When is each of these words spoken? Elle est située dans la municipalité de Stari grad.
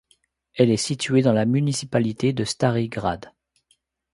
Elle 0.55 0.71
est 0.71 0.77
située 0.77 1.21
dans 1.21 1.31
la 1.31 1.45
municipalité 1.45 2.33
de 2.33 2.43
Stari 2.43 2.89
grad. 2.89 3.33